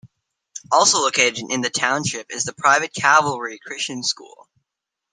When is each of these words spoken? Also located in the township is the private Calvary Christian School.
Also 0.71 0.97
located 0.99 1.51
in 1.51 1.61
the 1.61 1.69
township 1.69 2.31
is 2.33 2.43
the 2.45 2.53
private 2.55 2.91
Calvary 2.91 3.59
Christian 3.63 4.01
School. 4.01 4.47